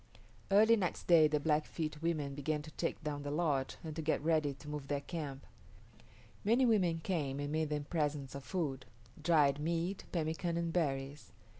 [0.49, 4.23] Early next day the Blackfeet women began to take down the lodge and to get
[4.23, 5.45] ready to move their camp.
[6.43, 8.87] Many women came and made them presents of food,
[9.21, 11.31] dried meat, pemican, and berries.